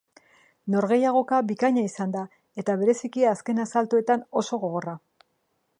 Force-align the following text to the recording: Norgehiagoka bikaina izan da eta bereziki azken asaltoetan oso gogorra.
Norgehiagoka 0.75 1.41
bikaina 1.51 1.83
izan 1.89 2.15
da 2.15 2.23
eta 2.63 2.77
bereziki 2.83 3.27
azken 3.35 3.65
asaltoetan 3.67 4.27
oso 4.43 4.61
gogorra. 4.65 4.99